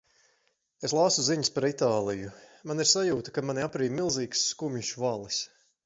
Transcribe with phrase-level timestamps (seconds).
[0.87, 2.31] Es lasu ziņas par Itāliju.
[2.71, 5.45] man ir sajūta, ka mani aprij milzīgs, skumjš valis.